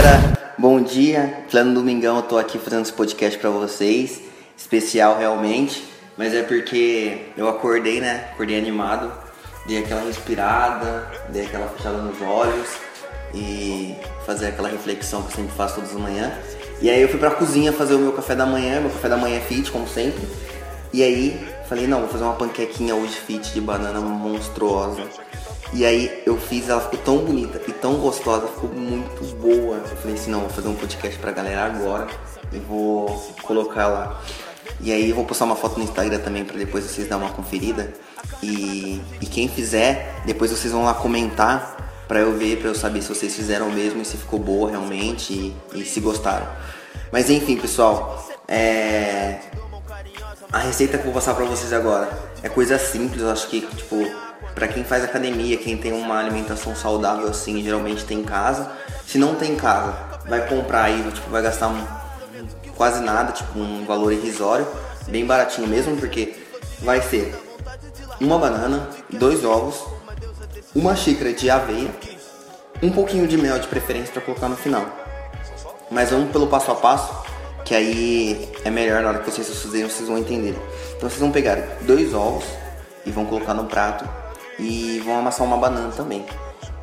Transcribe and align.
galera, 0.00 0.54
bom 0.56 0.80
dia. 0.80 1.42
Plano 1.50 1.74
Domingão, 1.74 2.16
eu 2.16 2.22
tô 2.22 2.38
aqui 2.38 2.56
fazendo 2.56 2.82
esse 2.82 2.92
podcast 2.92 3.36
pra 3.36 3.50
vocês. 3.50 4.20
Especial 4.56 5.18
realmente, 5.18 5.84
mas 6.16 6.32
é 6.32 6.42
porque 6.42 7.26
eu 7.36 7.48
acordei, 7.48 8.00
né? 8.00 8.28
Acordei 8.32 8.56
animado, 8.56 9.12
dei 9.66 9.78
aquela 9.78 10.02
respirada, 10.02 11.10
dei 11.30 11.46
aquela 11.46 11.66
fechada 11.68 11.98
nos 11.98 12.20
olhos 12.22 12.68
e 13.34 13.96
fazer 14.24 14.48
aquela 14.48 14.68
reflexão 14.68 15.22
que 15.22 15.32
eu 15.32 15.36
sempre 15.36 15.56
faço 15.56 15.76
todas 15.76 15.90
as 15.90 15.96
manhãs. 15.96 16.32
E 16.80 16.88
aí 16.88 17.02
eu 17.02 17.08
fui 17.08 17.18
pra 17.18 17.32
cozinha 17.32 17.72
fazer 17.72 17.94
o 17.94 17.98
meu 17.98 18.12
café 18.12 18.36
da 18.36 18.46
manhã, 18.46 18.80
meu 18.80 18.90
café 18.90 19.08
da 19.08 19.16
manhã 19.16 19.38
é 19.38 19.40
fit, 19.40 19.68
como 19.70 19.88
sempre. 19.88 20.28
E 20.92 21.02
aí 21.02 21.48
falei, 21.68 21.88
não, 21.88 22.00
vou 22.00 22.08
fazer 22.08 22.22
uma 22.22 22.34
panquequinha 22.34 22.94
hoje 22.94 23.14
fit 23.14 23.52
de 23.52 23.60
banana 23.60 24.00
monstruosa. 24.00 25.02
E 25.72 25.84
aí 25.84 26.22
eu 26.24 26.38
fiz, 26.38 26.68
ela 26.68 26.80
ficou 26.80 26.98
tão 27.00 27.18
bonita 27.18 27.60
e 27.68 27.72
tão 27.72 27.94
gostosa, 27.96 28.46
ficou 28.48 28.70
muito 28.70 29.22
boa. 29.36 29.76
Eu 29.76 29.96
falei 29.96 30.14
assim, 30.14 30.30
não, 30.30 30.40
vou 30.40 30.50
fazer 30.50 30.68
um 30.68 30.74
podcast 30.74 31.18
pra 31.18 31.30
galera 31.30 31.64
agora 31.64 32.06
e 32.52 32.58
vou 32.58 33.34
colocar 33.42 33.86
lá. 33.86 34.20
E 34.80 34.92
aí 34.92 35.10
eu 35.10 35.16
vou 35.16 35.24
postar 35.24 35.44
uma 35.44 35.56
foto 35.56 35.78
no 35.78 35.84
Instagram 35.84 36.18
também 36.20 36.44
para 36.44 36.56
depois 36.56 36.84
vocês 36.84 37.08
dar 37.08 37.16
uma 37.16 37.30
conferida. 37.30 37.92
E, 38.42 39.00
e 39.20 39.26
quem 39.26 39.48
fizer, 39.48 40.22
depois 40.24 40.50
vocês 40.50 40.72
vão 40.72 40.84
lá 40.84 40.94
comentar 40.94 41.76
para 42.06 42.20
eu 42.20 42.36
ver, 42.36 42.58
para 42.58 42.68
eu 42.68 42.74
saber 42.74 43.02
se 43.02 43.08
vocês 43.08 43.34
fizeram 43.34 43.70
mesmo 43.70 44.00
e 44.00 44.04
se 44.04 44.16
ficou 44.16 44.38
boa 44.38 44.70
realmente 44.70 45.32
e, 45.32 45.56
e 45.74 45.84
se 45.84 46.00
gostaram. 46.00 46.46
Mas 47.12 47.28
enfim, 47.28 47.56
pessoal, 47.56 48.26
é... 48.46 49.40
a 50.50 50.58
receita 50.58 50.96
que 50.96 51.02
eu 51.02 51.12
vou 51.12 51.14
passar 51.14 51.34
para 51.34 51.44
vocês 51.44 51.72
agora 51.72 52.08
é 52.42 52.48
coisa 52.48 52.78
simples, 52.78 53.20
eu 53.20 53.30
acho 53.30 53.48
que 53.48 53.60
tipo 53.60 53.96
para 54.54 54.68
quem 54.68 54.82
faz 54.82 55.04
academia, 55.04 55.56
quem 55.56 55.76
tem 55.76 55.92
uma 55.92 56.18
alimentação 56.18 56.74
saudável 56.74 57.28
assim, 57.28 57.62
geralmente 57.62 58.04
tem 58.04 58.20
em 58.20 58.24
casa. 58.24 58.70
Se 59.06 59.18
não 59.18 59.34
tem 59.34 59.52
em 59.52 59.56
casa, 59.56 59.94
vai 60.26 60.46
comprar 60.46 60.84
aí, 60.84 61.02
tipo, 61.12 61.30
vai 61.30 61.42
gastar 61.42 61.68
um, 61.68 61.86
quase 62.76 63.00
nada, 63.00 63.32
tipo 63.32 63.58
um 63.58 63.84
valor 63.86 64.12
irrisório, 64.12 64.66
bem 65.06 65.24
baratinho 65.24 65.66
mesmo, 65.66 65.96
porque 65.96 66.34
vai 66.80 67.00
ser 67.00 67.34
uma 68.20 68.38
banana, 68.38 68.88
dois 69.10 69.44
ovos, 69.44 69.84
uma 70.74 70.94
xícara 70.94 71.32
de 71.32 71.48
aveia, 71.48 71.90
um 72.82 72.90
pouquinho 72.90 73.26
de 73.26 73.36
mel 73.36 73.58
de 73.58 73.68
preferência 73.68 74.12
para 74.12 74.22
colocar 74.22 74.48
no 74.48 74.56
final. 74.56 74.86
Mas 75.90 76.10
vamos 76.10 76.30
pelo 76.30 76.46
passo 76.46 76.70
a 76.70 76.74
passo, 76.74 77.12
que 77.64 77.74
aí 77.74 78.50
é 78.64 78.70
melhor 78.70 79.02
na 79.02 79.08
hora 79.08 79.18
que 79.20 79.30
vocês 79.30 79.48
fizerem, 79.48 79.88
vocês 79.88 80.08
vão 80.08 80.18
entender. 80.18 80.56
Então 80.96 81.08
vocês 81.08 81.20
vão 81.20 81.30
pegar 81.30 81.56
dois 81.82 82.12
ovos 82.12 82.44
e 83.06 83.10
vão 83.10 83.24
colocar 83.24 83.54
no 83.54 83.64
prato 83.64 84.08
e 84.58 85.00
vão 85.04 85.18
amassar 85.18 85.46
uma 85.46 85.56
banana 85.56 85.90
também. 85.92 86.24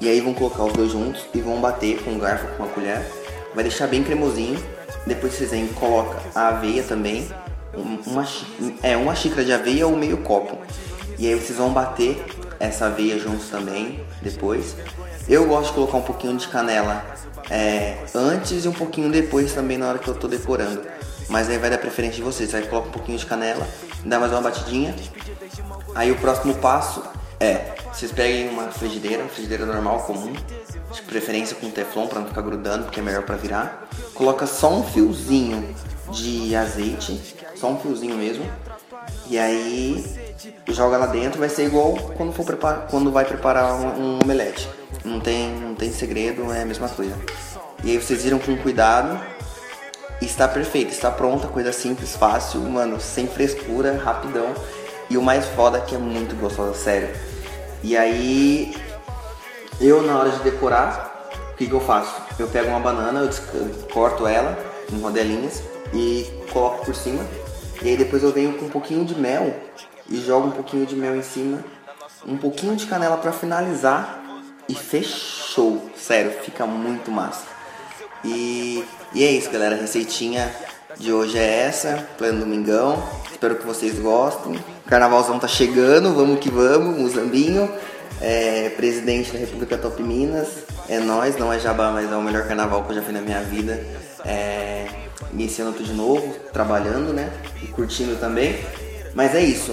E 0.00 0.08
aí 0.08 0.20
vão 0.20 0.32
colocar 0.32 0.64
os 0.64 0.72
dois 0.72 0.92
juntos 0.92 1.26
e 1.34 1.40
vão 1.40 1.60
bater 1.60 2.02
com 2.02 2.12
um 2.12 2.18
garfo, 2.18 2.46
com 2.56 2.62
uma 2.62 2.72
colher. 2.72 3.04
Vai 3.54 3.64
deixar 3.64 3.86
bem 3.88 4.02
cremosinho. 4.02 4.58
Depois 5.06 5.34
vocês 5.34 5.52
aí 5.52 5.68
colocam 5.74 6.20
a 6.34 6.48
aveia 6.48 6.82
também. 6.82 7.28
Uma, 8.06 8.26
é, 8.82 8.96
uma 8.96 9.14
xícara 9.14 9.44
de 9.44 9.52
aveia 9.52 9.86
ou 9.86 9.96
meio 9.96 10.18
copo. 10.18 10.56
E 11.18 11.26
aí 11.26 11.34
vocês 11.34 11.58
vão 11.58 11.72
bater 11.72 12.24
essa 12.60 12.86
aveia 12.86 13.18
juntos 13.18 13.48
também, 13.48 14.04
depois. 14.22 14.76
Eu 15.28 15.46
gosto 15.46 15.68
de 15.68 15.74
colocar 15.74 15.98
um 15.98 16.02
pouquinho 16.02 16.36
de 16.36 16.46
canela 16.46 17.04
é, 17.50 17.98
antes 18.14 18.64
e 18.64 18.68
um 18.68 18.72
pouquinho 18.72 19.10
depois 19.10 19.52
também 19.52 19.78
na 19.78 19.88
hora 19.88 19.98
que 19.98 20.08
eu 20.08 20.14
tô 20.14 20.28
decorando. 20.28 20.82
Mas 21.28 21.50
aí 21.50 21.58
vai 21.58 21.70
dar 21.70 21.78
preferência 21.78 22.16
de 22.16 22.22
vocês. 22.22 22.54
Aí 22.54 22.66
coloca 22.66 22.88
um 22.88 22.92
pouquinho 22.92 23.18
de 23.18 23.26
canela, 23.26 23.66
dá 24.04 24.18
mais 24.20 24.32
uma 24.32 24.40
batidinha. 24.40 24.94
Aí 25.94 26.12
o 26.12 26.16
próximo 26.16 26.54
passo 26.54 27.02
é, 27.40 27.74
vocês 27.92 28.10
peguem 28.10 28.48
uma 28.48 28.68
frigideira, 28.68 29.22
uma 29.22 29.28
frigideira 29.28 29.64
normal, 29.64 30.00
comum, 30.00 30.32
de 30.32 31.02
preferência 31.02 31.56
com 31.56 31.70
teflon 31.70 32.06
para 32.06 32.20
não 32.20 32.28
ficar 32.28 32.42
grudando, 32.42 32.84
porque 32.84 33.00
é 33.00 33.02
melhor 33.02 33.22
para 33.22 33.36
virar. 33.36 33.88
Coloca 34.14 34.46
só 34.46 34.72
um 34.72 34.82
fiozinho 34.82 35.74
de 36.10 36.56
azeite, 36.56 37.36
só 37.54 37.68
um 37.68 37.78
fiozinho 37.78 38.16
mesmo. 38.16 38.44
E 39.28 39.38
aí 39.38 40.04
joga 40.68 40.96
lá 40.96 41.06
dentro, 41.06 41.38
vai 41.38 41.48
ser 41.48 41.66
igual 41.66 41.94
quando 42.16 42.32
for 42.32 42.44
preparar, 42.44 42.86
quando 42.88 43.12
vai 43.12 43.24
preparar 43.24 43.74
um, 43.74 43.86
um 43.86 44.18
omelete. 44.22 44.68
Não 45.04 45.20
tem, 45.20 45.50
não 45.50 45.74
tem 45.74 45.92
segredo, 45.92 46.52
é 46.52 46.62
a 46.62 46.66
mesma 46.66 46.88
coisa. 46.88 47.16
E 47.84 47.90
aí 47.90 47.98
vocês 47.98 48.24
viram 48.24 48.38
com 48.38 48.56
cuidado. 48.56 49.18
Está 50.20 50.48
perfeito, 50.48 50.90
está 50.90 51.12
pronta, 51.12 51.46
coisa 51.46 51.72
simples, 51.72 52.16
fácil, 52.16 52.60
mano, 52.62 53.00
sem 53.00 53.28
frescura, 53.28 53.96
rapidão. 53.96 54.52
E 55.10 55.16
o 55.16 55.22
mais 55.22 55.46
foda 55.46 55.78
é 55.78 55.80
que 55.80 55.94
é 55.94 55.98
muito 55.98 56.34
gostosa, 56.36 56.74
sério. 56.74 57.08
E 57.82 57.96
aí, 57.96 58.74
eu 59.80 60.02
na 60.02 60.18
hora 60.18 60.30
de 60.30 60.40
decorar, 60.40 61.30
o 61.52 61.56
que, 61.56 61.66
que 61.66 61.72
eu 61.72 61.80
faço? 61.80 62.14
Eu 62.38 62.48
pego 62.48 62.68
uma 62.68 62.80
banana, 62.80 63.20
eu 63.20 63.86
corto 63.92 64.26
ela 64.26 64.58
em 64.92 65.00
rodelinhas 65.00 65.62
e 65.92 66.26
coloco 66.52 66.84
por 66.84 66.94
cima. 66.94 67.24
E 67.82 67.88
aí 67.88 67.96
depois 67.96 68.22
eu 68.22 68.32
venho 68.32 68.54
com 68.54 68.66
um 68.66 68.70
pouquinho 68.70 69.04
de 69.04 69.14
mel 69.14 69.54
e 70.08 70.16
jogo 70.20 70.48
um 70.48 70.50
pouquinho 70.50 70.84
de 70.84 70.96
mel 70.96 71.16
em 71.16 71.22
cima, 71.22 71.64
um 72.26 72.36
pouquinho 72.36 72.74
de 72.74 72.86
canela 72.86 73.16
para 73.16 73.32
finalizar 73.32 74.20
e 74.68 74.74
fechou. 74.74 75.90
Sério, 75.96 76.32
fica 76.42 76.66
muito 76.66 77.10
massa. 77.10 77.44
E, 78.24 78.84
e 79.14 79.24
é 79.24 79.30
isso, 79.30 79.50
galera. 79.50 79.76
A 79.76 79.78
receitinha 79.78 80.52
de 80.98 81.12
hoje 81.12 81.38
é 81.38 81.60
essa, 81.60 82.08
plano 82.18 82.40
domingão. 82.40 83.02
Espero 83.38 83.54
que 83.54 83.64
vocês 83.64 84.00
gostem. 84.00 84.56
O 84.56 84.88
carnavalzão 84.88 85.38
tá 85.38 85.46
chegando, 85.46 86.12
vamos 86.12 86.40
que 86.40 86.50
vamos, 86.50 86.98
Muzambinho. 86.98 87.70
É, 88.20 88.70
presidente 88.70 89.30
da 89.30 89.38
República 89.38 89.78
Top 89.78 90.02
Minas. 90.02 90.48
É 90.88 90.98
nós, 90.98 91.36
não 91.36 91.52
é 91.52 91.60
Jabá, 91.60 91.92
mas 91.92 92.10
é 92.10 92.16
o 92.16 92.20
melhor 92.20 92.48
carnaval 92.48 92.82
que 92.82 92.90
eu 92.90 92.96
já 92.96 93.02
fiz 93.02 93.14
na 93.14 93.20
minha 93.20 93.40
vida. 93.42 93.80
É, 94.24 94.88
iniciando 95.32 95.70
tudo 95.70 95.84
de 95.84 95.92
novo, 95.92 96.34
trabalhando, 96.52 97.12
né? 97.12 97.30
E 97.62 97.68
curtindo 97.68 98.16
também. 98.16 98.58
Mas 99.14 99.36
é 99.36 99.40
isso. 99.40 99.72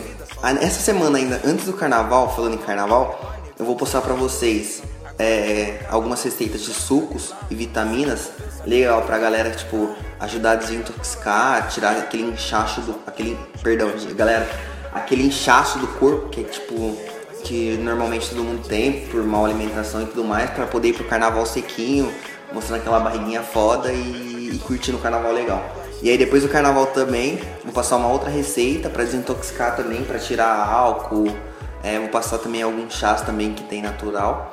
Essa 0.61 0.81
semana 0.81 1.17
ainda, 1.17 1.41
antes 1.43 1.65
do 1.65 1.73
carnaval, 1.73 2.35
falando 2.35 2.53
em 2.53 2.59
carnaval, 2.59 3.35
eu 3.57 3.65
vou 3.65 3.75
postar 3.75 4.01
pra 4.01 4.13
vocês 4.13 4.83
é, 5.17 5.79
algumas 5.89 6.21
receitas 6.23 6.61
de 6.61 6.73
sucos 6.73 7.33
e 7.49 7.55
vitaminas 7.55 8.31
legal 8.65 9.01
pra 9.03 9.17
galera, 9.17 9.51
tipo, 9.51 9.95
ajudar 10.19 10.51
a 10.51 10.55
desintoxicar, 10.55 11.67
tirar 11.69 11.97
aquele 11.97 12.23
inchaço 12.23 12.81
do. 12.81 12.95
aquele. 13.07 13.37
Perdão, 13.61 13.91
galera, 14.15 14.47
aquele 14.93 15.23
inchaço 15.23 15.79
do 15.79 15.87
corpo 15.87 16.29
que 16.29 16.41
é 16.41 16.43
tipo. 16.43 16.97
que 17.43 17.77
normalmente 17.77 18.29
todo 18.29 18.43
mundo 18.43 18.67
tem 18.67 19.07
por 19.07 19.23
mal 19.23 19.45
alimentação 19.45 20.01
e 20.01 20.05
tudo 20.05 20.23
mais, 20.23 20.49
para 20.49 20.65
poder 20.65 20.89
ir 20.89 20.93
pro 20.93 21.05
carnaval 21.05 21.45
sequinho, 21.45 22.11
mostrando 22.51 22.81
aquela 22.81 22.99
barriguinha 22.99 23.41
foda 23.43 23.91
e, 23.91 24.51
e 24.53 24.59
curtindo 24.59 24.97
o 24.97 25.01
carnaval 25.01 25.31
legal. 25.31 25.63
E 26.01 26.09
aí 26.09 26.17
depois 26.17 26.43
do 26.43 26.49
carnaval 26.49 26.87
também, 26.87 27.39
vou 27.63 27.71
passar 27.71 27.95
uma 27.95 28.09
outra 28.09 28.29
receita 28.29 28.89
para 28.89 29.03
desintoxicar 29.03 29.75
também, 29.75 30.03
para 30.03 30.19
tirar 30.19 30.67
álcool. 30.67 31.33
É, 31.81 31.99
vou 31.99 32.09
passar 32.09 32.39
também 32.39 32.63
alguns 32.63 32.93
chás 32.93 33.21
também 33.21 33.53
que 33.53 33.63
tem 33.63 33.81
natural. 33.81 34.51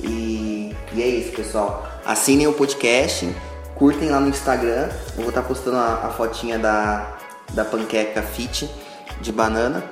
E, 0.00 0.74
e 0.92 1.02
é 1.02 1.06
isso, 1.06 1.32
pessoal. 1.32 1.86
Assinem 2.04 2.46
o 2.46 2.52
podcast, 2.52 3.28
curtem 3.74 4.10
lá 4.10 4.20
no 4.20 4.28
Instagram. 4.28 4.88
Eu 5.16 5.22
vou 5.22 5.28
estar 5.28 5.42
postando 5.42 5.76
a, 5.76 6.06
a 6.06 6.10
fotinha 6.10 6.58
da, 6.58 7.16
da 7.52 7.64
panqueca 7.64 8.22
fit 8.22 8.70
de 9.20 9.32
banana. 9.32 9.82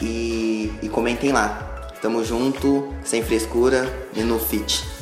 E, 0.00 0.72
e 0.82 0.88
comentem 0.88 1.32
lá. 1.32 1.90
Tamo 2.02 2.24
junto, 2.24 2.94
sem 3.04 3.22
frescura 3.22 3.90
e 4.14 4.20
no 4.20 4.38
fit. 4.38 4.95